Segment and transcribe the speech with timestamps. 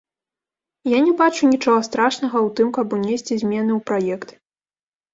[0.91, 4.29] Я не бачу нічога страшнага ў тым, каб унесці змены ў праект.